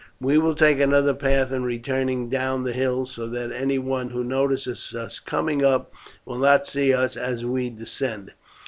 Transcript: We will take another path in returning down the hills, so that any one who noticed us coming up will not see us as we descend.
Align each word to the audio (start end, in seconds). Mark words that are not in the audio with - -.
We 0.19 0.39
will 0.39 0.55
take 0.55 0.79
another 0.79 1.13
path 1.13 1.51
in 1.51 1.61
returning 1.61 2.27
down 2.27 2.63
the 2.63 2.73
hills, 2.73 3.11
so 3.11 3.27
that 3.27 3.51
any 3.51 3.77
one 3.77 4.09
who 4.09 4.23
noticed 4.23 4.67
us 4.95 5.19
coming 5.19 5.63
up 5.63 5.93
will 6.25 6.39
not 6.39 6.65
see 6.65 6.91
us 6.91 7.15
as 7.15 7.45
we 7.45 7.69
descend. 7.69 8.33